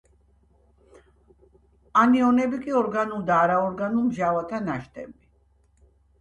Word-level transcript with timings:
ანიონები 2.01 2.61
კი 2.63 2.73
ორგანულ 2.79 3.21
და 3.29 3.37
არაორგანულ 3.43 4.07
მჟავათა 4.09 4.63
ნაშთები. 4.71 5.17